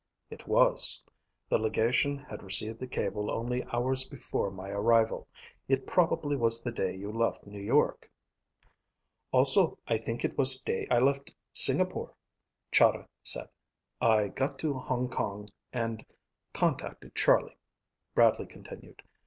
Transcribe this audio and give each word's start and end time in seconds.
"It 0.31 0.47
was. 0.47 1.03
The 1.47 1.59
legation 1.59 2.17
had 2.17 2.41
received 2.41 2.79
the 2.79 2.87
cable 2.87 3.29
only 3.29 3.63
hours 3.65 4.03
before 4.03 4.49
my 4.49 4.69
arrival. 4.69 5.27
It 5.67 5.85
probably 5.85 6.35
was 6.35 6.59
the 6.59 6.71
day 6.71 6.95
you 6.95 7.11
left 7.11 7.45
New 7.45 7.59
York." 7.61 8.09
"Also 9.31 9.77
I 9.87 9.99
think 9.99 10.25
it 10.25 10.39
was 10.39 10.59
day 10.59 10.87
I 10.89 10.97
left 10.97 11.35
Singapore," 11.53 12.15
Chahda 12.71 13.07
said. 13.21 13.49
"I 14.01 14.29
got 14.29 14.57
to 14.61 14.73
Hong 14.73 15.07
Kong 15.07 15.45
and 15.71 16.03
contacted 16.51 17.13
Charlie," 17.13 17.59
Bradley 18.15 18.47
continued. 18.47 19.03